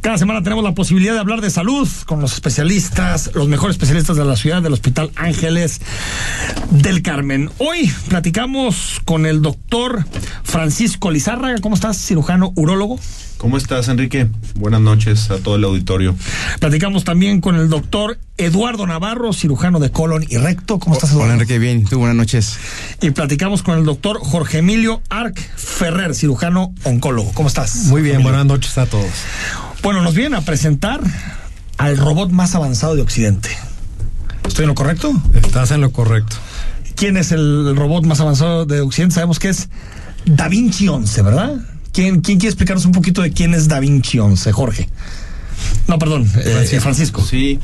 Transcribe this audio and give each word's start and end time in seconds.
Cada 0.00 0.16
semana 0.16 0.42
tenemos 0.42 0.64
la 0.64 0.72
posibilidad 0.72 1.12
de 1.12 1.18
hablar 1.18 1.42
de 1.42 1.50
salud 1.50 1.86
con 2.06 2.22
los 2.22 2.32
especialistas, 2.32 3.30
los 3.34 3.48
mejores 3.48 3.74
especialistas 3.74 4.16
de 4.16 4.24
la 4.24 4.34
ciudad 4.34 4.62
del 4.62 4.72
Hospital 4.72 5.10
Ángeles 5.14 5.82
del 6.70 7.02
Carmen. 7.02 7.50
Hoy 7.58 7.92
platicamos 8.08 9.02
con 9.04 9.26
el 9.26 9.42
doctor 9.42 10.06
Francisco 10.42 11.10
Lizárraga. 11.10 11.58
¿Cómo 11.60 11.74
estás, 11.74 11.98
cirujano 11.98 12.52
urólogo? 12.56 12.98
¿Cómo 13.36 13.58
estás, 13.58 13.88
Enrique? 13.88 14.26
Buenas 14.54 14.80
noches 14.80 15.30
a 15.30 15.38
todo 15.38 15.56
el 15.56 15.64
auditorio. 15.64 16.16
Platicamos 16.60 17.04
también 17.04 17.42
con 17.42 17.56
el 17.56 17.68
doctor 17.68 18.18
Eduardo 18.38 18.86
Navarro, 18.86 19.34
cirujano 19.34 19.80
de 19.80 19.90
colon 19.90 20.24
y 20.28 20.38
recto. 20.38 20.78
¿Cómo 20.78 20.94
estás, 20.94 21.10
Eduardo? 21.10 21.26
Hola, 21.26 21.34
Enrique, 21.34 21.58
bien. 21.58 21.84
Tú, 21.84 21.98
buenas 21.98 22.16
noches. 22.16 22.58
Y 23.02 23.10
platicamos 23.10 23.62
con 23.62 23.78
el 23.78 23.84
doctor 23.84 24.18
Jorge 24.20 24.58
Emilio 24.58 25.02
Arc 25.10 25.38
Ferrer, 25.56 26.14
cirujano 26.14 26.74
oncólogo. 26.84 27.32
¿Cómo 27.32 27.48
estás? 27.48 27.84
Muy 27.86 28.00
bien, 28.00 28.22
buenas 28.22 28.46
noches 28.46 28.78
a 28.78 28.86
todos. 28.86 29.10
Bueno, 29.82 30.02
nos 30.02 30.14
vienen 30.14 30.34
a 30.34 30.42
presentar 30.42 31.00
al 31.78 31.96
robot 31.96 32.30
más 32.30 32.54
avanzado 32.54 32.94
de 32.96 33.02
Occidente. 33.02 33.48
¿Estoy 34.46 34.64
en 34.64 34.68
lo 34.68 34.74
correcto? 34.74 35.12
Estás 35.34 35.70
en 35.70 35.80
lo 35.80 35.90
correcto. 35.90 36.36
¿Quién 36.96 37.16
es 37.16 37.32
el 37.32 37.74
robot 37.76 38.04
más 38.04 38.20
avanzado 38.20 38.66
de 38.66 38.80
Occidente? 38.80 39.14
Sabemos 39.14 39.38
que 39.38 39.48
es 39.48 39.68
Da 40.26 40.48
Vinci 40.48 40.88
11, 40.88 41.22
¿verdad? 41.22 41.56
¿Quién, 41.92 42.20
¿Quién 42.20 42.38
quiere 42.38 42.50
explicarnos 42.50 42.84
un 42.84 42.92
poquito 42.92 43.22
de 43.22 43.32
quién 43.32 43.54
es 43.54 43.68
Da 43.68 43.80
Vinci 43.80 44.18
11, 44.18 44.52
Jorge? 44.52 44.88
No, 45.88 45.98
perdón, 45.98 46.22
eh, 46.36 46.42
Francisco. 46.42 46.80
Francisco. 46.82 47.24
Sí. 47.24 47.58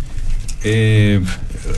Eh, 0.64 1.22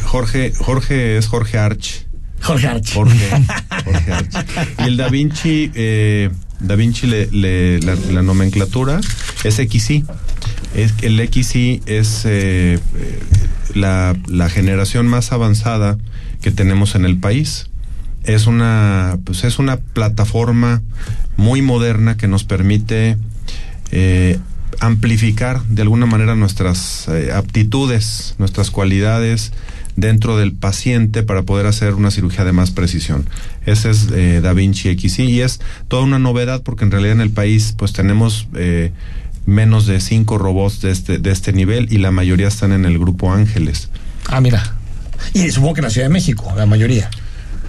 Jorge, 0.05 0.53
Jorge 0.57 1.19
es 1.19 1.27
Jorge 1.27 1.59
Arch. 1.59 2.07
Jorge 2.41 2.69
Arch. 2.69 2.95
Jorge, 2.95 3.45
Jorge 3.85 4.13
Arch. 4.13 4.35
Y 4.79 4.83
el 4.85 4.97
Da 4.97 5.09
Vinci, 5.09 5.73
eh, 5.75 6.31
Da 6.61 6.75
Vinci, 6.77 7.07
le, 7.07 7.29
le- 7.31 7.81
la, 7.81 7.95
la 8.13 8.23
nomenclatura 8.23 9.01
es 9.45 9.57
XY. 9.57 10.05
Es, 10.75 10.93
el 11.03 11.27
XY 11.29 11.83
es 11.87 12.23
eh, 12.25 12.79
la, 13.75 14.17
la 14.27 14.51
generación 14.51 15.07
más 15.07 15.33
avanzada 15.33 15.99
que 16.43 16.51
tenemos 16.51 16.95
en 16.95 17.05
el 17.05 17.19
país. 17.19 17.67
Es 18.25 18.47
una, 18.47 19.19
pues 19.25 19.45
es 19.45 19.59
una 19.59 19.77
plataforma 19.79 20.83
muy 21.37 21.63
moderna 21.63 22.17
que 22.17 22.29
nos 22.29 22.45
permite 22.45 23.17
eh, 23.93 24.39
amplificar 24.81 25.63
de 25.65 25.83
alguna 25.83 26.07
manera 26.07 26.35
nuestras 26.35 27.07
eh, 27.09 27.31
aptitudes, 27.33 28.35
nuestras 28.39 28.71
cualidades 28.71 29.53
dentro 30.01 30.37
del 30.37 30.53
paciente 30.53 31.23
para 31.25 31.43
poder 31.43 31.67
hacer 31.67 31.95
una 31.95 32.11
cirugía 32.11 32.45
de 32.45 32.53
más 32.53 32.71
precisión. 32.71 33.27
Ese 33.67 33.91
es 33.91 34.09
eh, 34.15 34.41
Da 34.41 34.53
Vinci 34.53 34.97
XY 34.97 35.25
y 35.25 35.41
es 35.41 35.61
toda 35.89 36.03
una 36.03 36.19
novedad 36.19 36.63
porque 36.63 36.85
en 36.85 36.91
realidad 36.93 37.15
en 37.15 37.21
el 37.21 37.31
país 37.31 37.75
pues 37.77 37.93
tenemos 37.93 38.47
eh, 38.55 38.93
menos 39.45 39.87
de 39.87 40.01
cinco 40.01 40.39
robots 40.39 40.81
de 40.83 40.91
este, 40.93 41.19
de 41.19 41.31
este 41.33 41.53
nivel 41.53 41.93
y 41.93 41.99
la 41.99 42.11
mayoría 42.13 42.47
están 42.49 42.73
en 42.73 42.85
el 42.85 42.99
grupo 42.99 43.33
Ángeles. 43.33 43.89
Ah, 44.29 44.41
mira. 44.41 44.77
Y 45.35 45.51
supongo 45.51 45.75
que 45.75 45.81
en 45.81 45.85
la 45.85 45.91
Ciudad 45.91 46.07
de 46.07 46.13
México, 46.13 46.53
la 46.57 46.67
mayoría. 46.67 47.11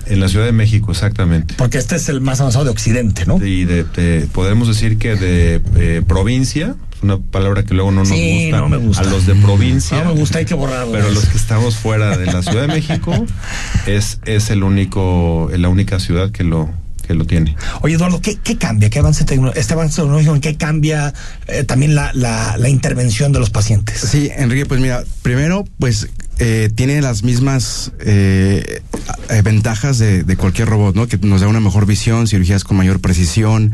En 0.06 0.20
la 0.20 0.28
Ciudad 0.28 0.46
de 0.46 0.52
México, 0.52 0.92
exactamente. 0.92 1.56
Porque 1.58 1.78
este 1.80 1.96
es 1.96 2.10
el 2.10 2.22
más 2.22 2.40
avanzado 2.42 2.66
de 2.66 2.72
Occidente, 2.72 3.26
¿no? 3.26 3.44
Y 3.44 3.66
de, 3.66 3.84
de- 3.86 4.28
podemos 4.32 4.68
decir 4.68 4.98
que 4.98 5.16
de 5.16 5.62
eh, 5.78 6.02
provincia, 6.08 6.76
una 7.02 7.18
palabra 7.18 7.64
que 7.64 7.74
luego 7.74 7.92
no 7.92 8.00
nos 8.02 8.10
Sí, 8.10 8.44
gusta, 8.44 8.58
no 8.58 8.70
me 8.70 8.78
gusta. 8.78 9.04
a 9.04 9.06
los 9.06 9.26
de 9.26 9.36
provincia. 9.36 10.04
No 10.04 10.14
me 10.14 10.20
gusta, 10.20 10.40
hay 10.40 10.46
que 10.46 10.54
borrarlo. 10.56 10.92
Pero 10.92 11.10
los 11.12 11.26
que 11.26 11.38
estamos 11.38 11.76
fuera 11.78 12.18
de 12.18 12.26
la 12.28 12.42
Ciudad 12.44 12.62
de 12.62 12.68
México 12.68 13.14
es, 13.88 14.20
es 14.26 14.50
el 14.50 14.64
único, 14.64 15.50
la 15.56 15.70
única 15.70 16.00
ciudad 16.00 16.32
que 16.32 16.44
lo, 16.44 16.70
que 17.08 17.14
lo 17.14 17.26
tiene. 17.26 17.56
Oye, 17.82 17.96
Eduardo, 17.96 18.22
¿qué, 18.22 18.36
qué 18.36 18.58
cambia? 18.58 18.90
¿Qué 18.90 19.00
avance 19.00 19.24
tecnológico? 19.24 19.60
Este 19.60 19.74
avance 19.74 19.96
tecnológico, 20.02 20.36
¿en 20.36 20.42
qué 20.42 20.58
cambia 20.58 21.14
eh, 21.48 21.64
también 21.64 21.96
la, 21.96 22.12
la, 22.14 22.58
la 22.58 22.70
intervención 22.70 23.32
de 23.32 23.40
los 23.40 23.50
pacientes? 23.50 24.00
Sí, 24.02 24.30
Enrique, 24.36 24.66
pues 24.66 24.80
mira, 24.82 25.04
primero, 25.22 25.66
pues 25.80 26.08
eh, 26.40 26.70
tiene 26.74 27.02
las 27.02 27.24
mismas 27.24 27.92
eh, 28.00 28.82
eh, 29.30 29.42
ventajas 29.44 29.98
de, 29.98 30.24
de 30.24 30.38
cualquier 30.38 30.70
robot, 30.70 30.96
¿no? 30.96 31.08
Que 31.08 31.18
nos 31.18 31.42
da 31.42 31.48
una 31.48 31.60
mejor 31.60 31.86
visión, 31.86 32.28
cirugías 32.28 32.64
con 32.64 32.78
mayor 32.78 33.02
precisión, 33.02 33.74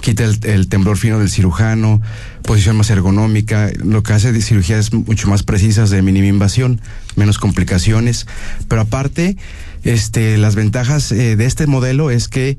quita 0.00 0.24
el, 0.24 0.38
el 0.44 0.68
temblor 0.68 0.96
fino 0.96 1.18
del 1.18 1.30
cirujano, 1.30 2.00
posición 2.42 2.76
más 2.76 2.88
ergonómica, 2.90 3.70
lo 3.84 4.02
que 4.02 4.14
hace 4.14 4.32
de 4.32 4.40
cirugías 4.40 4.92
mucho 4.92 5.28
más 5.28 5.42
precisas 5.42 5.90
de 5.90 6.00
mínima 6.00 6.26
invasión, 6.26 6.80
menos 7.16 7.38
complicaciones. 7.38 8.26
Pero 8.68 8.80
aparte, 8.80 9.36
este, 9.84 10.38
las 10.38 10.54
ventajas 10.54 11.12
eh, 11.12 11.36
de 11.36 11.44
este 11.44 11.66
modelo 11.66 12.10
es 12.10 12.28
que 12.28 12.56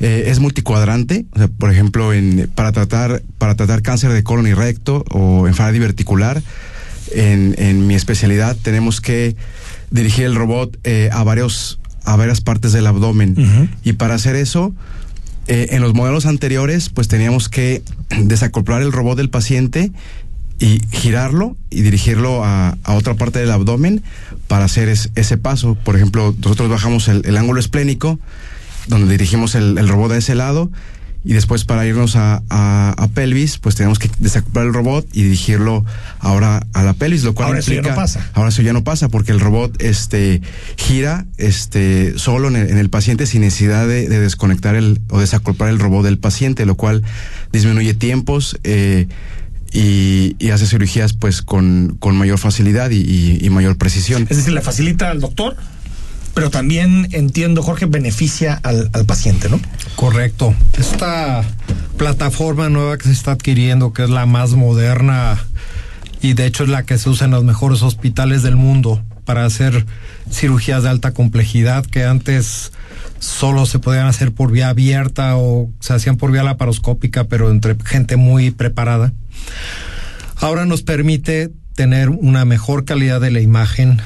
eh, 0.00 0.24
es 0.26 0.40
multicuadrante, 0.40 1.26
o 1.32 1.38
sea, 1.38 1.48
por 1.48 1.70
ejemplo, 1.70 2.12
en, 2.12 2.50
para 2.54 2.72
tratar 2.72 3.22
para 3.38 3.54
tratar 3.54 3.82
cáncer 3.82 4.12
de 4.12 4.24
colon 4.24 4.46
y 4.46 4.54
recto 4.54 5.04
o 5.10 5.46
enfermedad 5.46 5.72
diverticular, 5.74 6.42
en, 7.14 7.54
en 7.58 7.86
mi 7.86 7.94
especialidad 7.94 8.56
tenemos 8.62 9.00
que 9.00 9.36
dirigir 9.90 10.24
el 10.26 10.34
robot 10.34 10.76
eh, 10.84 11.08
a 11.12 11.22
varios 11.24 11.78
a 12.04 12.16
varias 12.16 12.40
partes 12.40 12.72
del 12.72 12.86
abdomen 12.86 13.70
y 13.82 13.94
para 13.94 14.14
hacer 14.14 14.36
eso 14.36 14.74
eh, 15.46 15.68
en 15.70 15.80
los 15.82 15.94
modelos 15.94 16.26
anteriores 16.26 16.88
pues 16.90 17.08
teníamos 17.08 17.48
que 17.48 17.82
desacoplar 18.18 18.82
el 18.82 18.92
robot 18.92 19.16
del 19.16 19.30
paciente 19.30 19.90
y 20.58 20.80
girarlo 20.92 21.56
y 21.70 21.82
dirigirlo 21.82 22.44
a, 22.44 22.76
a 22.84 22.94
otra 22.94 23.14
parte 23.14 23.38
del 23.40 23.50
abdomen 23.50 24.02
para 24.48 24.64
hacer 24.66 24.88
es- 24.88 25.10
ese 25.16 25.36
paso. 25.36 25.74
Por 25.74 25.96
ejemplo, 25.96 26.34
nosotros 26.42 26.68
bajamos 26.70 27.08
el, 27.08 27.22
el 27.26 27.36
ángulo 27.36 27.58
esplénico, 27.58 28.20
donde 28.86 29.10
dirigimos 29.10 29.54
el, 29.56 29.76
el 29.78 29.88
robot 29.88 30.12
a 30.12 30.16
ese 30.16 30.34
lado, 30.36 30.70
y 31.24 31.32
después 31.32 31.64
para 31.64 31.86
irnos 31.86 32.16
a, 32.16 32.42
a- 32.50 32.94
a 32.98 33.08
pelvis, 33.08 33.56
pues 33.58 33.74
tenemos 33.76 33.98
que 33.98 34.10
desacoplar 34.18 34.66
el 34.66 34.74
robot 34.74 35.06
y 35.12 35.22
dirigirlo 35.22 35.84
ahora 36.18 36.66
a 36.74 36.82
la 36.82 36.92
pelvis, 36.92 37.24
lo 37.24 37.34
cual 37.34 37.48
Ahora 37.48 37.60
eso 37.60 37.70
ya 37.70 37.76
implica- 37.78 37.94
no 37.94 38.00
pasa. 38.02 38.30
Ahora 38.34 38.50
eso 38.50 38.60
ya 38.62 38.72
no 38.74 38.84
pasa 38.84 39.08
porque 39.08 39.32
el 39.32 39.40
robot 39.40 39.80
este 39.82 40.42
gira 40.76 41.24
este 41.38 42.18
solo 42.18 42.48
en 42.48 42.56
el, 42.56 42.68
en 42.70 42.76
el 42.78 42.90
paciente 42.90 43.26
sin 43.26 43.40
necesidad 43.40 43.88
de, 43.88 44.08
de 44.08 44.20
desconectar 44.20 44.74
el 44.74 45.00
o 45.08 45.18
desacoplar 45.18 45.70
el 45.70 45.78
robot 45.78 46.04
del 46.04 46.18
paciente, 46.18 46.66
lo 46.66 46.74
cual 46.74 47.02
disminuye 47.52 47.94
tiempos 47.94 48.58
eh, 48.64 49.06
y, 49.72 50.36
y 50.38 50.50
hace 50.50 50.66
cirugías 50.66 51.14
pues 51.14 51.42
con, 51.42 51.96
con 51.98 52.16
mayor 52.16 52.38
facilidad 52.38 52.90
y, 52.90 52.96
y- 53.00 53.38
y 53.40 53.50
mayor 53.50 53.76
precisión. 53.76 54.26
Es 54.30 54.36
decir, 54.36 54.52
le 54.52 54.60
facilita 54.60 55.10
al 55.10 55.20
doctor, 55.20 55.56
pero 56.34 56.50
también 56.50 57.08
entiendo, 57.12 57.62
Jorge, 57.62 57.86
beneficia 57.86 58.60
al, 58.62 58.90
al 58.92 59.04
paciente, 59.04 59.48
¿no? 59.48 59.60
Correcto. 59.96 60.54
Esta 60.78 61.44
plataforma 61.96 62.68
nueva 62.68 62.98
que 62.98 63.04
se 63.04 63.12
está 63.12 63.32
adquiriendo, 63.32 63.92
que 63.92 64.04
es 64.04 64.10
la 64.10 64.26
más 64.26 64.52
moderna 64.52 65.38
y 66.20 66.32
de 66.32 66.46
hecho 66.46 66.64
es 66.64 66.70
la 66.70 66.84
que 66.84 66.98
se 66.98 67.10
usa 67.10 67.26
en 67.26 67.32
los 67.32 67.44
mejores 67.44 67.82
hospitales 67.82 68.42
del 68.42 68.56
mundo 68.56 69.04
para 69.24 69.44
hacer 69.44 69.86
cirugías 70.30 70.82
de 70.82 70.90
alta 70.90 71.12
complejidad 71.12 71.84
que 71.84 72.04
antes 72.04 72.72
solo 73.18 73.66
se 73.66 73.78
podían 73.78 74.06
hacer 74.06 74.32
por 74.32 74.50
vía 74.50 74.68
abierta 74.68 75.36
o 75.36 75.70
se 75.80 75.94
hacían 75.94 76.16
por 76.16 76.30
vía 76.30 76.42
laparoscópica, 76.42 77.24
pero 77.24 77.50
entre 77.50 77.76
gente 77.84 78.16
muy 78.16 78.50
preparada. 78.50 79.12
Ahora 80.36 80.66
nos 80.66 80.82
permite 80.82 81.50
tener 81.74 82.08
una 82.08 82.44
mejor 82.44 82.84
calidad 82.84 83.20
de 83.20 83.30
la 83.30 83.40
imagen. 83.40 84.00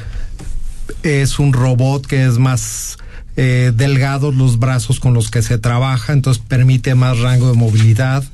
Es 1.02 1.38
un 1.38 1.52
robot 1.52 2.06
que 2.06 2.24
es 2.24 2.38
más 2.38 2.98
eh, 3.40 3.72
delgados 3.72 4.34
los 4.34 4.58
brazos 4.58 4.98
con 4.98 5.14
los 5.14 5.30
que 5.30 5.42
se 5.42 5.58
trabaja, 5.58 6.12
entonces 6.12 6.42
permite 6.46 6.96
más 6.96 7.20
rango 7.20 7.48
de 7.48 7.56
movilidad. 7.56 8.24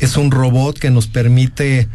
Es 0.00 0.18
un 0.18 0.30
robot 0.30 0.78
que 0.78 0.90
nos 0.90 1.06
permite, 1.06 1.88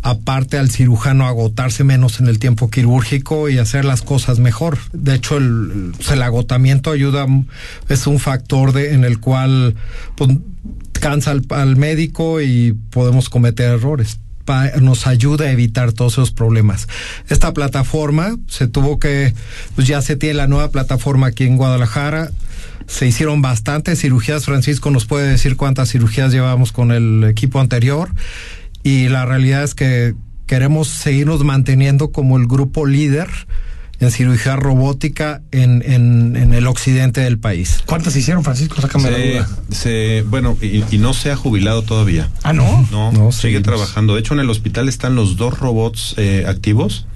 aparte 0.00 0.56
al 0.56 0.70
cirujano, 0.70 1.26
agotarse 1.26 1.84
menos 1.84 2.20
en 2.20 2.28
el 2.28 2.38
tiempo 2.38 2.70
quirúrgico 2.70 3.50
y 3.50 3.58
hacer 3.58 3.84
las 3.84 4.00
cosas 4.00 4.38
mejor. 4.38 4.78
De 4.94 5.16
hecho, 5.16 5.36
el, 5.36 5.92
el 6.10 6.22
agotamiento 6.22 6.90
ayuda, 6.90 7.26
es 7.90 8.06
un 8.06 8.18
factor 8.18 8.72
de, 8.72 8.94
en 8.94 9.04
el 9.04 9.20
cual 9.20 9.74
pues, 10.16 10.30
cansa 10.92 11.32
al, 11.32 11.44
al 11.50 11.76
médico 11.76 12.40
y 12.40 12.72
podemos 12.90 13.28
cometer 13.28 13.72
errores 13.72 14.18
nos 14.80 15.06
ayuda 15.06 15.46
a 15.46 15.50
evitar 15.52 15.92
todos 15.92 16.14
esos 16.14 16.30
problemas. 16.30 16.88
Esta 17.28 17.52
plataforma 17.52 18.36
se 18.46 18.66
tuvo 18.68 18.98
que, 18.98 19.34
pues 19.74 19.86
ya 19.86 20.02
se 20.02 20.16
tiene 20.16 20.34
la 20.34 20.46
nueva 20.46 20.70
plataforma 20.70 21.28
aquí 21.28 21.44
en 21.44 21.56
Guadalajara. 21.56 22.30
Se 22.86 23.06
hicieron 23.06 23.42
bastantes 23.42 24.00
cirugías. 24.00 24.44
Francisco 24.44 24.90
nos 24.90 25.06
puede 25.06 25.28
decir 25.28 25.56
cuántas 25.56 25.90
cirugías 25.90 26.32
llevamos 26.32 26.72
con 26.72 26.92
el 26.92 27.24
equipo 27.24 27.60
anterior. 27.60 28.10
Y 28.82 29.08
la 29.08 29.26
realidad 29.26 29.64
es 29.64 29.74
que 29.74 30.14
queremos 30.46 30.88
seguirnos 30.88 31.44
manteniendo 31.44 32.10
como 32.10 32.38
el 32.38 32.46
grupo 32.46 32.86
líder 32.86 33.28
en 34.00 34.10
cirugía 34.12 34.54
robótica 34.56 35.42
en, 35.50 35.82
en, 35.84 36.36
en 36.36 36.54
el 36.54 36.66
occidente 36.68 37.20
del 37.20 37.38
país. 37.38 37.80
¿Cuántas 37.86 38.14
hicieron, 38.16 38.44
Francisco? 38.44 38.80
Sácame 38.80 39.10
la 39.10 39.18
duda. 39.18 39.48
se- 39.70 40.22
bueno, 40.28 40.56
y, 40.60 40.84
y 40.94 40.98
no 40.98 41.14
se 41.14 41.30
ha 41.32 41.36
jubilado 41.36 41.82
todavía. 41.82 42.28
Ah, 42.44 42.52
¿no? 42.52 42.86
No, 42.92 43.10
No, 43.12 43.32
sigue 43.32 43.42
seguimos. 43.54 43.62
trabajando. 43.64 44.14
De 44.14 44.20
hecho, 44.20 44.34
en 44.34 44.40
el 44.40 44.50
hospital 44.50 44.88
están 44.88 45.14
los 45.16 45.36
dos 45.36 45.58
robots 45.58 46.14
eh, 46.16 46.44
activos. 46.46 47.06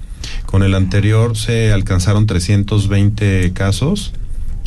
Con 0.45 0.63
el 0.63 0.73
anterior 0.75 1.37
se 1.37 1.71
alcanzaron 1.71 2.27
320 2.27 3.51
casos 3.53 4.13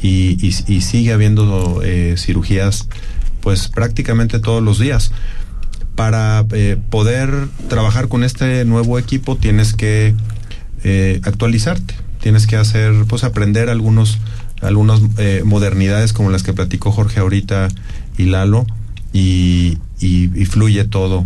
y, 0.00 0.38
y- 0.46 0.54
y 0.66 0.80
sigue 0.82 1.12
habiendo 1.12 1.80
eh, 1.84 2.14
cirugías 2.18 2.88
pues 3.40 3.68
prácticamente 3.68 4.38
todos 4.38 4.62
los 4.62 4.78
días. 4.78 5.12
para 5.94 6.44
eh, 6.52 6.76
poder 6.90 7.30
trabajar 7.68 8.08
con 8.08 8.22
este 8.24 8.64
nuevo 8.66 8.98
equipo 8.98 9.36
tienes 9.36 9.72
que 9.72 10.14
eh, 10.84 11.20
actualizarte, 11.24 11.94
tienes 12.26 12.48
que 12.48 12.56
hacer, 12.56 12.92
pues 13.06 13.22
aprender 13.22 13.68
algunos, 13.70 14.18
algunas 14.60 15.00
eh, 15.16 15.42
modernidades 15.44 16.12
como 16.12 16.28
las 16.32 16.42
que 16.42 16.52
platicó 16.52 16.90
Jorge 16.90 17.20
ahorita 17.20 17.68
y 18.18 18.24
Lalo 18.24 18.66
y, 19.12 19.78
fluye 20.50 20.82
todo. 20.86 21.24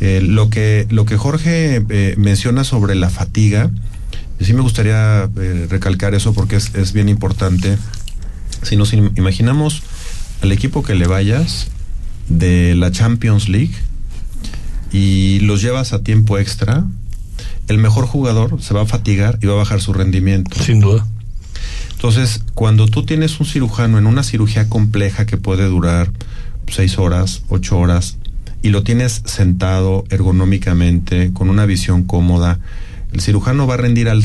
Eh, 0.00 0.20
lo 0.20 0.50
que 0.50 0.88
lo 0.90 1.04
que 1.04 1.16
Jorge 1.16 1.80
eh, 1.88 2.14
menciona 2.18 2.64
sobre 2.64 2.96
la 2.96 3.08
fatiga, 3.08 3.70
sí 4.40 4.52
me 4.52 4.62
gustaría 4.62 5.30
recalcar 5.68 6.12
eso 6.16 6.32
porque 6.34 6.56
es, 6.56 6.74
es 6.74 6.92
bien 6.92 7.08
importante. 7.08 7.78
Si 8.62 8.74
nos 8.74 8.92
im- 8.94 9.12
imaginamos 9.16 9.84
al 10.42 10.50
equipo 10.50 10.82
que 10.82 10.96
le 10.96 11.06
vayas 11.06 11.68
de 12.28 12.74
la 12.74 12.90
Champions 12.90 13.48
League 13.48 13.76
y 14.92 15.38
los 15.38 15.62
llevas 15.62 15.92
a 15.92 16.02
tiempo 16.02 16.36
extra, 16.36 16.84
el 17.72 17.78
mejor 17.78 18.06
jugador 18.06 18.62
se 18.62 18.74
va 18.74 18.82
a 18.82 18.86
fatigar 18.86 19.38
y 19.42 19.46
va 19.46 19.54
a 19.54 19.56
bajar 19.56 19.80
su 19.80 19.92
rendimiento. 19.92 20.62
Sin 20.62 20.80
duda. 20.80 21.06
Entonces, 21.92 22.42
cuando 22.54 22.86
tú 22.86 23.04
tienes 23.04 23.38
un 23.40 23.46
cirujano 23.46 23.98
en 23.98 24.06
una 24.06 24.22
cirugía 24.22 24.68
compleja 24.68 25.24
que 25.24 25.36
puede 25.36 25.66
durar 25.66 26.10
seis 26.68 26.98
horas, 26.98 27.42
ocho 27.48 27.78
horas, 27.78 28.18
y 28.62 28.70
lo 28.70 28.82
tienes 28.82 29.22
sentado 29.24 30.04
ergonómicamente, 30.10 31.32
con 31.32 31.50
una 31.50 31.66
visión 31.66 32.04
cómoda, 32.04 32.58
el 33.12 33.20
cirujano 33.20 33.66
va 33.66 33.74
a 33.74 33.78
rendir 33.78 34.08
al, 34.08 34.22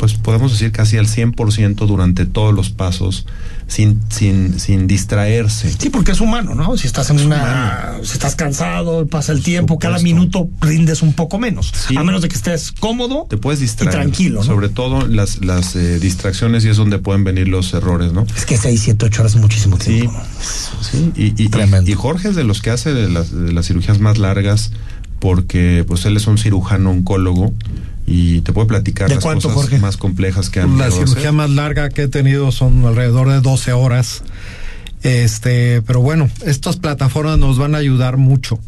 pues 0.00 0.14
podemos 0.14 0.50
decir 0.50 0.72
casi 0.72 0.96
al 0.96 1.06
100% 1.06 1.86
durante 1.86 2.24
todos 2.24 2.54
los 2.54 2.70
pasos, 2.70 3.26
sin, 3.66 4.00
sin, 4.08 4.58
sin 4.58 4.86
distraerse. 4.86 5.70
Sí, 5.78 5.90
porque 5.90 6.12
es 6.12 6.22
humano, 6.22 6.54
¿no? 6.54 6.74
Si 6.78 6.86
estás 6.86 7.10
en 7.10 7.20
una. 7.20 7.98
Si 8.02 8.14
estás 8.14 8.34
cansado, 8.34 9.06
pasa 9.06 9.32
el 9.32 9.42
tiempo, 9.42 9.78
cada 9.78 9.98
minuto 9.98 10.48
rindes 10.62 11.02
un 11.02 11.12
poco 11.12 11.38
menos. 11.38 11.70
Sí. 11.86 11.98
A 11.98 12.02
menos 12.02 12.22
de 12.22 12.28
que 12.28 12.36
estés 12.36 12.72
cómodo. 12.72 13.26
Te 13.28 13.36
puedes 13.36 13.60
distraer. 13.60 13.92
Y 13.92 13.96
tranquilo, 13.96 14.40
¿no? 14.40 14.46
Sobre 14.46 14.70
todo 14.70 15.06
las, 15.06 15.44
las 15.44 15.76
eh, 15.76 16.00
distracciones 16.00 16.64
y 16.64 16.70
es 16.70 16.78
donde 16.78 16.98
pueden 16.98 17.22
venir 17.22 17.46
los 17.48 17.74
errores, 17.74 18.14
¿no? 18.14 18.24
Es 18.34 18.46
que 18.46 18.56
6, 18.56 18.80
7, 18.82 19.04
8 19.04 19.20
horas 19.20 19.34
es 19.34 19.40
muchísimo 19.42 19.76
tiempo. 19.76 20.18
sí, 20.80 21.12
y, 21.14 21.42
y- 21.44 21.48
Tremendo. 21.50 21.90
y 21.90 21.94
Jorge 21.94 22.30
es 22.30 22.36
de 22.36 22.44
los 22.44 22.62
que 22.62 22.70
hace 22.70 22.94
de 22.94 23.10
las, 23.10 23.30
de 23.32 23.52
las 23.52 23.66
cirugías 23.66 24.00
más 24.00 24.16
largas 24.16 24.72
porque 25.18 25.84
pues 25.86 26.06
él 26.06 26.16
es 26.16 26.26
un 26.26 26.38
cirujano 26.38 26.90
oncólogo 26.90 27.52
y 28.12 28.40
te 28.40 28.52
puede 28.52 28.66
platicar 28.66 29.08
¿De 29.08 29.14
las 29.14 29.22
cuánto, 29.22 29.48
cosas 29.48 29.62
Jorge? 29.62 29.78
más 29.78 29.96
complejas 29.96 30.50
que 30.50 30.58
han 30.60 30.76
La 30.78 30.90
cirugía 30.90 31.18
hacer. 31.18 31.32
más 31.32 31.48
larga 31.48 31.90
que 31.90 32.02
he 32.02 32.08
tenido 32.08 32.50
son 32.50 32.84
alrededor 32.84 33.30
de 33.30 33.40
12 33.40 33.72
horas. 33.72 34.24
Este, 35.04 35.80
pero 35.82 36.00
bueno, 36.00 36.28
estas 36.44 36.76
plataformas 36.76 37.38
nos 37.38 37.56
van 37.56 37.76
a 37.76 37.78
ayudar 37.78 38.16
mucho. 38.16 38.58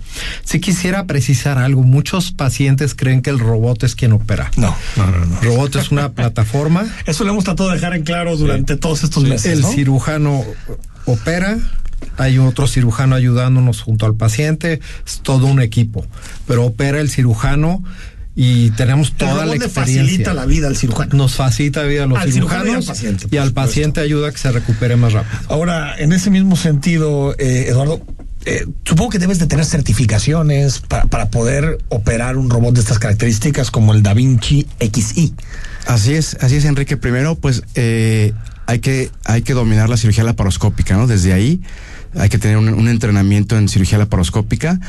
Si 0.45 0.61
quisiera 0.61 1.07
precisar 1.07 1.59
algo, 1.59 1.83
muchos 1.83 2.31
pacientes 2.31 2.95
creen 2.95 3.21
que 3.21 3.31
el 3.31 3.41
robot 3.41 3.83
es 3.83 3.97
quien 3.97 4.13
opera. 4.13 4.49
No, 4.57 4.75
no, 4.97 5.07
no, 5.11 5.27
no. 5.27 5.41
El 5.41 5.47
robot 5.49 5.75
es 5.75 5.91
una 5.91 6.13
plataforma. 6.13 6.87
Eso 7.07 7.25
lo 7.25 7.33
hemos 7.33 7.43
tratado 7.43 7.69
de 7.71 7.75
dejar 7.75 7.95
en 7.95 8.05
claro 8.05 8.37
durante 8.37 8.77
todos 8.77 9.03
estos 9.03 9.25
meses. 9.25 9.53
El 9.53 9.63
¿no? 9.63 9.73
cirujano 9.73 10.45
opera, 11.05 11.59
hay 12.17 12.39
otro 12.39 12.69
cirujano 12.69 13.17
ayudándonos 13.17 13.83
junto 13.83 14.07
al 14.07 14.15
paciente, 14.15 14.81
es 15.05 15.21
todo 15.21 15.47
un 15.47 15.61
equipo, 15.61 16.07
pero 16.47 16.65
opera 16.65 17.01
el 17.01 17.11
cirujano 17.11 17.83
y 18.35 18.71
tenemos 18.71 19.13
toda 19.13 19.45
la 19.45 19.55
experiencia. 19.55 20.03
facilita 20.03 20.35
la 20.35 20.47
vida 20.47 20.67
al 20.69 20.77
cirujano. 20.77 21.15
Nos 21.15 21.35
facilita 21.35 21.83
la 21.83 21.89
vida 21.89 22.05
a 22.05 22.07
los 22.07 22.19
Al 22.19 22.33
cirujano 22.33 22.65
y 22.65 22.75
al 22.75 22.83
cirujanos 22.83 22.87
paciente, 22.87 23.27
y 23.31 23.37
al 23.37 23.49
supuesto. 23.49 23.55
paciente 23.55 24.01
ayuda 24.01 24.29
a 24.29 24.33
que 24.33 24.39
se 24.39 24.53
recupere 24.53 24.97
más 24.97 25.13
rápido. 25.13 25.39
Ahora, 25.49 25.95
en 25.99 26.13
ese 26.13 26.31
mismo 26.31 26.57
sentido, 26.57 27.35
eh, 27.39 27.67
Eduardo, 27.69 28.01
eh, 28.45 28.67
supongo 28.85 29.11
que 29.11 29.19
debes 29.19 29.39
de 29.39 29.47
tener 29.47 29.65
certificaciones 29.65 30.81
para, 30.81 31.05
para 31.05 31.31
poder 31.31 31.79
operar 31.91 32.37
un 32.37 32.49
robot 32.49 32.75
de 32.75 32.81
estas 32.81 32.99
características 32.99 33.71
como 33.71 33.93
el 33.93 34.03
Da 34.03 34.15
Vinci 34.15 34.67
XI. 34.81 35.35
Así 35.87 36.15
es, 36.15 36.37
así 36.41 36.57
es, 36.57 36.65
Enrique. 36.65 36.97
Primero, 36.97 37.35
pues 37.37 37.63
eh, 37.75 38.33
hay 38.67 38.79
que 38.79 39.11
hay 39.25 39.43
que 39.43 39.53
dominar 39.53 39.89
la 39.89 39.97
cirugía 39.97 40.25
laparoscópica, 40.25 40.97
¿no? 40.97 41.07
Desde 41.07 41.33
ahí 41.35 41.61
hay 42.15 42.29
que 42.29 42.39
tener 42.39 42.57
un, 42.57 42.69
un 42.69 42.89
entrenamiento 42.89 43.57
en 43.59 43.69
cirugía 43.69 43.99
laparoscópica 43.99 44.81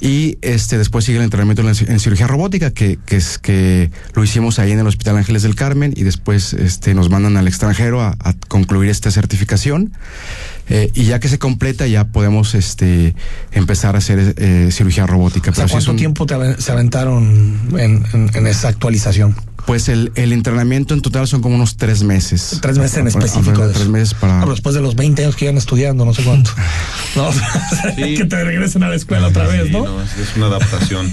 y 0.00 0.38
este 0.42 0.78
después 0.78 1.04
sigue 1.04 1.18
el 1.18 1.24
entrenamiento 1.24 1.62
en, 1.68 2.00
cirugía 2.00 2.26
robótica 2.26 2.70
que, 2.70 2.98
que 3.06 3.16
es 3.16 3.38
que 3.38 3.90
lo 4.14 4.24
hicimos 4.24 4.58
ahí 4.58 4.72
en 4.72 4.78
el 4.80 4.86
Hospital 4.86 5.16
Ángeles 5.16 5.42
del 5.42 5.54
Carmen 5.54 5.92
y 5.96 6.02
después 6.02 6.52
este 6.52 6.94
nos 6.94 7.10
mandan 7.10 7.36
al 7.36 7.48
extranjero 7.48 8.00
a 8.02 8.16
concluir 8.48 8.90
esta 8.90 9.10
certificación 9.10 9.92
Eh, 10.68 10.90
y 10.94 11.04
ya 11.04 11.20
que 11.20 11.28
se 11.28 11.38
completa 11.38 11.86
ya 11.86 12.04
podemos 12.04 12.54
este 12.54 13.14
empezar 13.52 13.94
a 13.96 13.98
hacer 13.98 14.34
eh, 14.38 14.70
cirugía 14.72 15.06
robótica. 15.06 15.50
O 15.50 15.54
sea, 15.54 15.66
sí 15.68 15.72
¿cuánto 15.72 15.90
un- 15.90 15.96
tiempo 15.98 16.26
te 16.26 16.34
se 16.60 16.72
aventaron 16.72 17.58
en, 17.78 18.04
en- 18.12 18.30
en 18.34 18.46
esa 18.46 18.68
actualización? 18.68 19.36
Pues 19.66 19.88
el, 19.88 20.12
el 20.14 20.32
entrenamiento 20.34 20.92
en 20.92 21.00
total 21.00 21.26
son 21.26 21.40
como 21.40 21.54
unos 21.54 21.76
tres 21.78 22.02
meses. 22.02 22.58
Tres 22.60 22.76
meses 22.76 22.98
en 22.98 23.06
específico. 23.08 23.66
Tres 23.72 23.88
meses 23.88 24.12
para. 24.12 24.36
Ah, 24.36 24.40
pero 24.40 24.52
después 24.52 24.74
de 24.74 24.82
los 24.82 24.94
20 24.94 25.22
años 25.22 25.36
que 25.36 25.46
iban 25.46 25.56
estudiando, 25.56 26.04
no 26.04 26.12
sé 26.14 26.22
cuánto. 26.22 26.50
No, 27.16 27.30
Sí. 27.32 28.14
que 28.16 28.24
te 28.24 28.44
regresen 28.44 28.82
a 28.82 28.88
la 28.88 28.96
escuela 28.96 29.28
otra 29.28 29.46
vez, 29.46 29.66
Sí, 29.66 29.72
¿no? 29.72 30.02
es, 30.02 30.16
es 30.18 30.36
una 30.36 30.46
adaptación. 30.46 31.10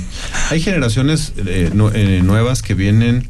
Hay 0.50 0.60
generaciones 0.62 1.32
eh, 1.46 1.70
nu- 1.74 1.92
eh, 1.94 2.22
nuevas 2.24 2.62
que 2.62 2.74
vienen 2.74 3.30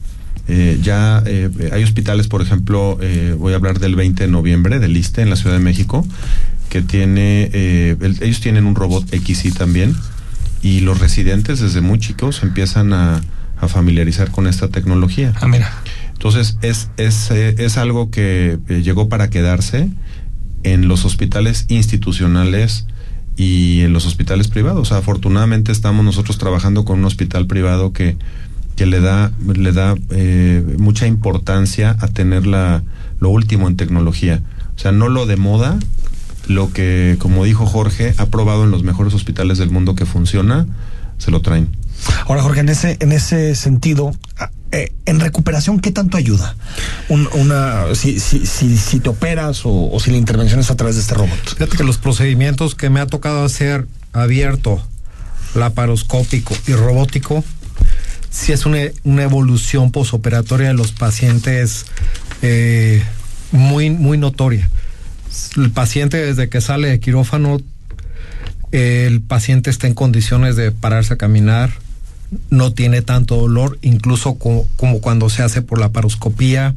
eh, 0.53 0.79
ya, 0.83 1.23
eh, 1.25 1.49
hay 1.71 1.83
hospitales, 1.83 2.27
por 2.27 2.41
ejemplo, 2.41 2.97
eh, 3.01 3.35
voy 3.39 3.53
a 3.53 3.55
hablar 3.55 3.79
del 3.79 3.95
20 3.95 4.25
de 4.25 4.29
noviembre 4.29 4.79
del 4.79 4.97
ISTE 4.97 5.21
en 5.21 5.29
la 5.29 5.37
Ciudad 5.37 5.55
de 5.55 5.63
México, 5.63 6.05
que 6.69 6.81
tiene, 6.81 7.49
eh, 7.53 7.95
el- 8.01 8.21
ellos 8.21 8.41
tienen 8.41 8.65
un 8.65 8.75
robot 8.75 9.05
XI 9.09 9.51
también 9.51 9.95
y 10.61 10.81
los 10.81 10.99
residentes 10.99 11.59
desde 11.61 11.79
muy 11.81 11.99
chicos 11.99 12.43
empiezan 12.43 12.91
a, 12.93 13.21
a 13.57 13.67
familiarizar 13.67 14.29
con 14.31 14.45
esta 14.47 14.67
tecnología. 14.67 15.33
Ah, 15.39 15.47
mira. 15.47 15.71
Entonces 16.13 16.57
es, 16.61 16.89
es, 16.97 17.31
es 17.31 17.77
algo 17.77 18.11
que 18.11 18.59
llegó 18.83 19.07
para 19.09 19.29
quedarse 19.29 19.89
en 20.63 20.87
los 20.87 21.05
hospitales 21.05 21.65
institucionales 21.69 22.85
y 23.37 23.81
en 23.81 23.93
los 23.93 24.05
hospitales 24.05 24.47
privados. 24.47 24.91
Afortunadamente 24.91 25.71
estamos 25.71 26.03
nosotros 26.05 26.37
trabajando 26.37 26.85
con 26.85 26.99
un 26.99 27.05
hospital 27.05 27.47
privado 27.47 27.91
que, 27.93 28.17
que 28.75 28.85
le 28.85 28.99
da, 28.99 29.31
le 29.45 29.71
da 29.71 29.95
eh, 30.09 30.63
mucha 30.77 31.07
importancia 31.07 31.95
a 31.99 32.07
tener 32.07 32.47
la, 32.47 32.83
lo 33.19 33.29
último 33.29 33.67
en 33.67 33.75
tecnología. 33.77 34.41
O 34.75 34.79
sea, 34.79 34.91
no 34.91 35.09
lo 35.09 35.25
de 35.25 35.37
moda, 35.37 35.77
lo 36.47 36.73
que, 36.73 37.17
como 37.19 37.43
dijo 37.45 37.65
Jorge, 37.65 38.13
ha 38.17 38.25
probado 38.27 38.63
en 38.63 38.71
los 38.71 38.83
mejores 38.83 39.13
hospitales 39.13 39.57
del 39.57 39.69
mundo 39.69 39.93
que 39.95 40.05
funciona, 40.05 40.65
se 41.17 41.29
lo 41.31 41.41
traen. 41.41 41.67
Ahora, 42.25 42.41
Jorge, 42.41 42.61
en 42.61 42.69
ese, 42.69 42.97
en 42.99 43.11
ese 43.11 43.53
sentido, 43.55 44.15
ah, 44.39 44.49
eh, 44.71 44.91
en 45.05 45.19
recuperación, 45.19 45.79
¿qué 45.79 45.91
tanto 45.91 46.17
ayuda? 46.17 46.55
Un- 47.09 47.29
una, 47.33 47.93
si, 47.93 48.19
si, 48.19 48.47
si, 48.47 48.75
si 48.77 48.99
te 48.99 49.09
operas 49.09 49.65
o, 49.65 49.91
o 49.91 49.99
si 49.99 50.09
la 50.09 50.17
intervención 50.17 50.59
es 50.59 50.71
a 50.71 50.75
través 50.75 50.95
de 50.95 51.01
este 51.01 51.13
robot. 51.13 51.37
Fíjate 51.57 51.77
que 51.77 51.83
los 51.83 51.99
procedimientos 51.99 52.73
que 52.73 52.89
me 52.89 53.01
ha 53.01 53.05
tocado 53.05 53.43
hacer 53.45 53.85
abierto, 54.13 54.81
laparoscópico 55.53 56.55
y 56.67 56.73
robótico, 56.73 57.43
sí 58.31 58.51
es 58.51 58.65
una, 58.65 58.79
una 59.03 59.23
evolución 59.23 59.91
posoperatoria 59.91 60.69
de 60.69 60.73
los 60.73 60.91
pacientes 60.91 61.85
eh, 62.41 63.03
muy, 63.51 63.89
muy 63.91 64.17
notoria. 64.17 64.69
El 65.55 65.69
paciente 65.71 66.17
desde 66.17 66.49
que 66.49 66.59
sale 66.61 66.87
de 66.89 66.99
quirófano, 66.99 67.59
el 68.71 69.21
paciente 69.21 69.69
está 69.69 69.87
en 69.87 69.93
condiciones 69.93 70.55
de 70.55 70.71
pararse 70.71 71.13
a 71.13 71.17
caminar, 71.17 71.71
no 72.49 72.73
tiene 72.73 73.01
tanto 73.01 73.35
dolor, 73.35 73.77
incluso 73.81 74.35
co- 74.35 74.65
como 74.77 75.01
cuando 75.01 75.29
se 75.29 75.43
hace 75.43 75.61
por 75.61 75.79
la 75.79 75.89
paroscopía. 75.89 76.75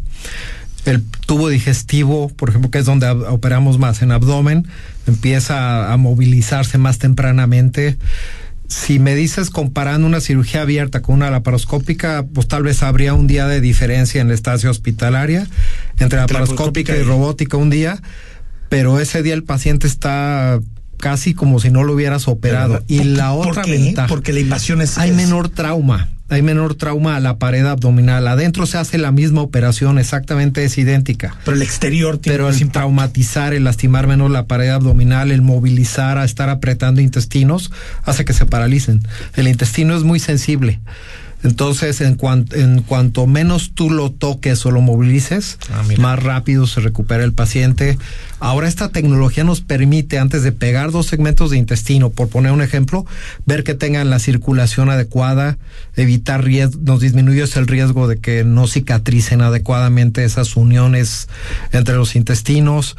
El 0.84 1.02
tubo 1.26 1.48
digestivo, 1.48 2.28
por 2.28 2.50
ejemplo, 2.50 2.70
que 2.70 2.78
es 2.78 2.84
donde 2.84 3.08
operamos 3.08 3.78
más 3.78 4.02
en 4.02 4.10
abdomen, 4.12 4.66
empieza 5.06 5.92
a 5.92 5.96
movilizarse 5.96 6.76
más 6.78 6.98
tempranamente. 6.98 7.96
Si 8.68 8.98
me 8.98 9.14
dices 9.14 9.50
comparando 9.50 10.06
una 10.06 10.20
cirugía 10.20 10.62
abierta 10.62 11.02
con 11.02 11.16
una 11.16 11.30
laparoscópica, 11.30 12.24
pues 12.32 12.48
tal 12.48 12.62
vez 12.62 12.82
habría 12.82 13.12
un 13.14 13.26
día 13.26 13.46
de 13.46 13.60
diferencia 13.60 14.20
en 14.20 14.28
la 14.28 14.34
estancia 14.34 14.70
hospitalaria 14.70 15.46
entre 15.98 16.18
laparoscópica 16.18 16.96
y 16.96 17.02
robótica 17.02 17.56
un 17.58 17.68
día, 17.70 18.00
pero 18.70 18.98
ese 19.00 19.22
día 19.22 19.34
el 19.34 19.44
paciente 19.44 19.86
está 19.86 20.60
casi 20.98 21.34
como 21.34 21.60
si 21.60 21.70
no 21.70 21.84
lo 21.84 21.92
hubieras 21.92 22.26
operado. 22.28 22.82
Y 22.88 22.98
¿Por- 22.98 23.06
la 23.06 23.32
otra 23.32 23.62
qué? 23.62 23.72
ventaja. 23.72 24.08
Porque 24.08 24.32
la 24.32 24.40
invasión 24.40 24.80
es. 24.80 24.96
Hay 24.96 25.10
es- 25.10 25.16
menor 25.16 25.50
trauma. 25.50 26.08
Hay 26.30 26.40
menor 26.40 26.74
trauma 26.74 27.16
a 27.16 27.20
la 27.20 27.38
pared 27.38 27.66
abdominal. 27.66 28.26
Adentro 28.26 28.66
se 28.66 28.78
hace 28.78 28.96
la 28.96 29.12
misma 29.12 29.42
operación, 29.42 29.98
exactamente 29.98 30.64
es 30.64 30.78
idéntica. 30.78 31.36
Pero 31.44 31.56
el 31.56 31.62
exterior 31.62 32.16
tiene 32.18 32.38
Pero 32.38 32.48
el 32.48 32.54
impacto. 32.54 32.72
traumatizar, 32.80 33.52
el 33.52 33.64
lastimar 33.64 34.06
menos 34.06 34.30
la 34.30 34.46
pared 34.46 34.70
abdominal, 34.70 35.30
el 35.30 35.42
movilizar, 35.42 36.16
a 36.16 36.24
estar 36.24 36.48
apretando 36.48 37.02
intestinos, 37.02 37.70
hace 38.04 38.24
que 38.24 38.32
se 38.32 38.46
paralicen. 38.46 39.02
El 39.34 39.48
intestino 39.48 39.94
es 39.94 40.02
muy 40.02 40.18
sensible. 40.18 40.80
Entonces, 41.44 42.00
en, 42.00 42.18
en 42.52 42.82
cuanto 42.82 43.26
menos 43.26 43.72
tú 43.74 43.90
lo 43.90 44.10
toques 44.10 44.64
o 44.64 44.70
lo 44.70 44.80
movilices, 44.80 45.58
ah, 45.70 45.82
más 45.98 46.22
rápido 46.22 46.66
se 46.66 46.80
recupera 46.80 47.22
el 47.22 47.34
paciente. 47.34 47.98
Ahora 48.40 48.66
esta 48.66 48.88
tecnología 48.88 49.44
nos 49.44 49.60
permite, 49.60 50.18
antes 50.18 50.42
de 50.42 50.52
pegar 50.52 50.90
dos 50.90 51.06
segmentos 51.06 51.50
de 51.50 51.58
intestino, 51.58 52.10
por 52.10 52.28
poner 52.28 52.52
un 52.52 52.62
ejemplo, 52.62 53.04
ver 53.44 53.62
que 53.62 53.74
tengan 53.74 54.08
la 54.08 54.18
circulación 54.18 54.88
adecuada, 54.88 55.58
evitar 55.96 56.42
riesgo, 56.42 56.80
nos 56.82 57.00
disminuye 57.00 57.44
el 57.54 57.66
riesgo 57.66 58.08
de 58.08 58.18
que 58.18 58.42
no 58.42 58.66
cicatricen 58.66 59.42
adecuadamente 59.42 60.24
esas 60.24 60.56
uniones 60.56 61.28
entre 61.72 61.94
los 61.94 62.16
intestinos. 62.16 62.96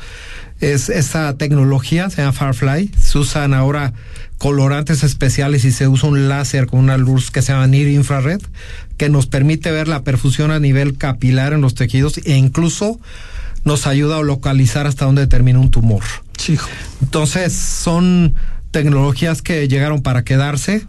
Es, 0.62 0.90
esta 0.90 1.38
tecnología 1.38 2.10
se 2.10 2.22
llama 2.22 2.34
Firefly, 2.34 2.92
se 2.98 3.18
usan 3.18 3.54
ahora 3.54 3.94
colorantes 4.38 5.04
especiales 5.04 5.66
y 5.66 5.72
se 5.72 5.88
usa 5.88 6.10
un 6.10 6.30
láser 6.30 6.68
con 6.68 6.80
una 6.80 6.98
luz 6.98 7.32
que 7.32 7.42
se 7.42 7.52
llama 7.52 7.68
NIR 7.68 7.90
infrared 7.90 8.42
que 8.98 9.10
nos 9.10 9.28
permite 9.28 9.72
ver 9.72 9.88
la 9.88 10.04
perfusión 10.04 10.52
a 10.52 10.60
nivel 10.60 10.98
capilar 10.98 11.54
en 11.54 11.62
los 11.62 11.76
tejidos 11.76 12.20
e 12.24 12.36
incluso 12.36 13.00
nos 13.64 13.88
ayuda 13.88 14.18
a 14.18 14.24
localizar 14.24 14.88
hasta 14.88 15.06
dónde 15.06 15.28
termina 15.28 15.60
un 15.60 15.72
tumor. 15.72 16.04
Entonces 17.02 17.54
son 17.54 18.36
tecnologías 18.72 19.42
que 19.42 19.68
llegaron 19.68 20.02
para 20.02 20.24
quedarse 20.24 20.86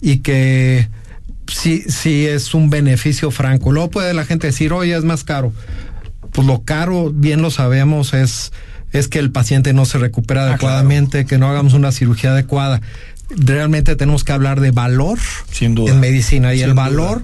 y 0.00 0.18
que 0.18 0.88
sí, 1.48 1.84
sí 1.88 2.26
es 2.26 2.54
un 2.54 2.70
beneficio 2.70 3.30
franco. 3.30 3.72
Luego 3.72 3.90
puede 3.90 4.14
la 4.14 4.24
gente 4.24 4.46
decir, 4.46 4.72
oye, 4.72 4.96
es 4.96 5.04
más 5.04 5.24
caro. 5.24 5.52
Pues 6.32 6.46
lo 6.46 6.62
caro, 6.62 7.10
bien 7.12 7.42
lo 7.42 7.50
sabemos, 7.50 8.14
es 8.14 8.52
es 8.92 9.08
que 9.08 9.18
el 9.18 9.30
paciente 9.30 9.72
no 9.72 9.84
se 9.84 9.98
recupera 9.98 10.44
ah, 10.44 10.48
adecuadamente, 10.50 11.24
que 11.26 11.38
no 11.38 11.48
hagamos 11.48 11.74
una 11.74 11.92
cirugía 11.92 12.32
adecuada. 12.32 12.80
Realmente 13.30 13.94
tenemos 13.94 14.24
que 14.24 14.32
hablar 14.32 14.60
de 14.60 14.72
valor 14.72 15.18
en 15.60 16.00
medicina 16.00 16.52
y 16.52 16.62
el 16.62 16.74
valor 16.74 17.22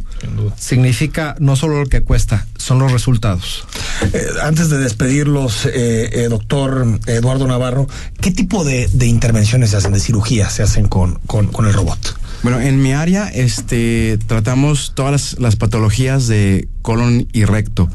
significa 0.56 1.34
no 1.40 1.56
solo 1.56 1.82
lo 1.82 1.88
que 1.88 2.02
cuesta, 2.02 2.46
son 2.58 2.78
los 2.78 2.92
resultados. 2.92 3.66
Eh, 4.12 4.24
antes 4.42 4.70
de 4.70 4.78
despedirlos, 4.78 5.66
eh, 5.66 6.10
eh, 6.12 6.28
doctor 6.28 7.00
Eduardo 7.06 7.48
Navarro, 7.48 7.88
¿qué 8.20 8.30
tipo 8.30 8.64
de, 8.64 8.88
intervenciones 9.04 9.70
se 9.70 9.78
hacen, 9.78 9.92
de 9.92 9.98
cirugía 9.98 10.48
se 10.48 10.62
hacen 10.62 10.86
con, 10.86 11.16
con, 11.26 11.66
el 11.66 11.72
robot? 11.72 12.16
Bueno, 12.44 12.60
en 12.60 12.80
mi 12.80 12.92
área 12.92 13.28
este, 13.28 14.16
tratamos 14.28 14.92
todas 14.94 15.10
las, 15.10 15.38
las 15.40 15.56
patologías 15.56 16.28
de 16.28 16.68
colon 16.82 17.26
y 17.32 17.46
recto 17.46 17.88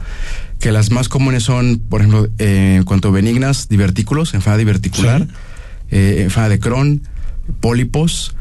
que 0.61 0.71
las 0.71 0.91
más 0.91 1.09
comunes 1.09 1.43
son, 1.43 1.79
por 1.89 2.01
ejemplo, 2.01 2.29
eh, 2.37 2.75
en 2.77 2.83
cuanto 2.83 3.09
a 3.09 3.11
benignas, 3.11 3.67
divertículos, 3.67 4.35
enfermedad 4.35 4.59
diverticular, 4.59 5.27
eh, 5.89 6.19
enfermedad 6.21 6.51
de 6.51 6.59
Crohn, 6.59 7.01
pólipos 7.59 8.35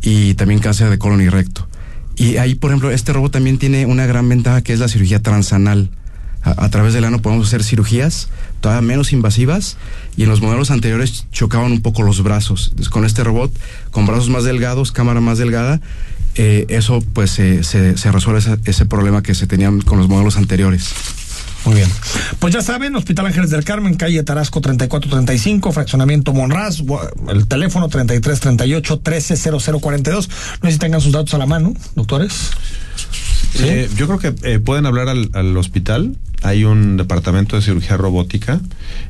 y 0.00 0.34
también 0.34 0.58
cáncer 0.58 0.88
de 0.88 0.98
colon 0.98 1.20
y 1.20 1.28
recto. 1.28 1.68
Y 2.16 2.38
ahí, 2.38 2.54
por 2.54 2.70
ejemplo, 2.70 2.90
este 2.90 3.12
robot 3.12 3.30
también 3.30 3.58
tiene 3.58 3.84
una 3.84 4.06
gran 4.06 4.26
ventaja 4.26 4.62
que 4.62 4.72
es 4.72 4.80
la 4.80 4.88
cirugía 4.88 5.22
transanal. 5.22 5.90
A, 6.42 6.68
través 6.70 6.94
del 6.94 7.04
ano 7.04 7.20
podemos 7.20 7.48
hacer 7.48 7.64
cirugías 7.64 8.28
todavía 8.60 8.80
menos 8.80 9.12
invasivas 9.12 9.76
y 10.16 10.22
en 10.22 10.28
los 10.28 10.40
modelos 10.40 10.70
anteriores 10.70 11.26
chocaban 11.32 11.72
un 11.72 11.82
poco 11.82 12.04
los 12.04 12.22
brazos. 12.22 12.72
con 12.88 13.04
este 13.04 13.24
robot, 13.24 13.52
con 13.90 14.06
brazos 14.06 14.30
más 14.30 14.44
delgados, 14.44 14.92
cámara 14.92 15.20
más 15.20 15.38
delgada, 15.38 15.80
eh, 16.36 16.64
eso 16.68 17.02
pues 17.12 17.32
se, 17.32 17.64
se, 17.64 18.12
resuelve 18.12 18.38
ese, 18.38 18.58
ese 18.64 18.86
problema 18.86 19.24
que 19.24 19.34
se 19.34 19.48
tenían 19.48 19.80
con 19.80 19.98
los 19.98 20.08
modelos 20.08 20.36
anteriores. 20.36 20.94
Muy 21.66 21.74
bien. 21.74 21.88
Pues 22.38 22.54
ya 22.54 22.62
saben, 22.62 22.94
Hospital 22.94 23.26
Ángeles 23.26 23.50
del 23.50 23.64
Carmen, 23.64 23.94
calle 23.96 24.22
Tarasco 24.22 24.60
3435, 24.60 25.72
fraccionamiento 25.72 26.32
Monraz, 26.32 26.80
el 27.28 27.48
teléfono 27.48 27.88
3338 27.88 29.00
130042. 29.04 30.30
No 30.62 30.68
sé 30.68 30.72
si 30.72 30.78
tengan 30.78 31.00
sus 31.00 31.12
datos 31.12 31.34
a 31.34 31.38
la 31.38 31.46
mano, 31.46 31.74
doctores. 31.96 32.52
Eh, 33.58 33.88
yo 33.96 34.06
creo 34.06 34.18
que 34.18 34.34
eh, 34.48 34.60
pueden 34.60 34.86
hablar 34.86 35.08
al, 35.08 35.56
hospital. 35.56 36.16
Hay 36.42 36.62
un 36.64 36.96
departamento 36.96 37.56
de 37.56 37.62
cirugía 37.62 37.96
robótica 37.96 38.60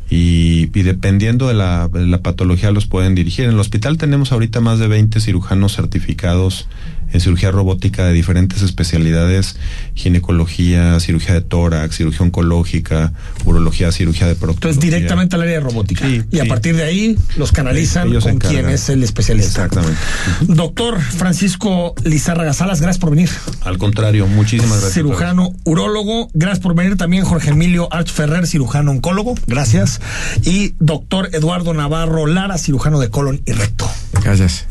y, 0.09 0.67
dependiendo 0.67 1.49
de 1.49 1.55
la, 1.55 1.89
de 1.89 2.07
la, 2.07 2.23
patología 2.23 2.71
los 2.71 2.87
pueden 2.87 3.15
dirigir. 3.15 3.45
En 3.45 3.51
el 3.51 3.61
hospital 3.61 3.99
tenemos 3.99 4.33
ahorita 4.33 4.61
más 4.61 4.79
de 4.79 4.89
20 4.89 5.21
cirujanos 5.21 5.77
certificados 5.77 6.69
en 7.13 7.21
cirugía 7.21 7.51
robótica 7.51 8.07
de 8.07 8.13
diferentes 8.13 8.63
especialidades, 8.63 9.57
ginecología, 9.95 10.99
cirugía 11.01 11.35
de 11.35 11.41
tórax, 11.41 11.97
cirugía 11.97 12.23
oncológica, 12.23 13.13
urología, 13.45 13.93
cirugía 13.93 14.27
de 14.27 14.35
proctología. 14.35 14.71
Entonces 14.71 14.93
directamente 14.93 15.37
al 15.37 15.43
área 15.43 15.55
de 15.55 15.61
robótica. 15.61 16.07
y 16.09 16.39
a 16.39 16.45
partir 16.47 16.77
de 16.77 16.85
ahí 16.85 17.19
los 17.37 17.53
canalizan 17.53 18.13
con 18.21 18.39
quien 18.39 18.69
es 18.69 18.89
el 18.89 19.03
especialista. 19.03 19.65
Exactamente. 19.65 19.99
Doctor 20.43 21.01
Francisco 21.01 21.95
Lizárraga 22.05 22.53
Salas, 22.53 22.81
gracias 22.81 22.99
por 22.99 23.11
venir. 23.11 23.31
Al 23.63 23.79
contrario, 23.79 24.27
muchísimas 24.27 24.81
gracias. 24.81 24.95
Cirujano, 24.95 25.53
urólogo, 25.65 26.29
gracias 26.35 26.61
por 26.61 26.75
venir 26.75 26.97
también 26.97 27.25
Jorge 27.25 27.51
Emilio 27.51 27.93
Arch 27.93 28.11
Ferrer, 28.11 28.47
cirujano 28.47 28.91
oncólogo, 28.91 29.35
gracias. 29.47 30.01
Y 30.43 30.75
doctor 30.79 31.31
Eduardo 31.33 31.75
Navarro 31.75 32.27
Lara, 32.27 32.59
cirujano 32.59 33.01
de 33.01 33.11
colon 33.11 33.43
y 33.47 33.53
recto. 33.53 33.89
Gracias. 34.23 34.67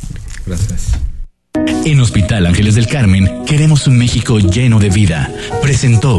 Gracias. 0.46 1.15
En 1.86 2.00
Hospital 2.00 2.46
Ángeles 2.46 2.76
del 2.76 2.88
Carmen 2.88 3.46
queremos 3.46 3.88
un 3.88 3.98
México 3.98 4.40
lleno 4.40 4.80
de 4.80 4.90
vida. 4.90 5.32
Presentó 5.62 6.18